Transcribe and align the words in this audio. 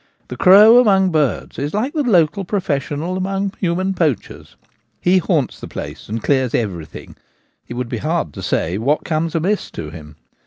The 0.29 0.35
crow 0.35 0.79
among 0.79 1.11
birds 1.11 1.59
is 1.59 1.75
like 1.75 1.93
the 1.93 2.01
local 2.01 2.43
professional 2.43 3.17
among 3.17 3.53
human 3.59 3.93
poachers: 3.93 4.55
he 4.99 5.19
haunts 5.19 5.59
the 5.59 5.67
place 5.67 6.09
and 6.09 6.23
clears 6.23 6.55
everything— 6.55 7.15
it 7.67 7.75
would 7.75 7.87
be 7.87 7.99
hard 7.99 8.33
to 8.33 8.41
say 8.41 8.79
what 8.79 9.05
comes 9.05 9.35
amiss 9.35 9.69
to 9.69 9.91
him. 9.91 10.15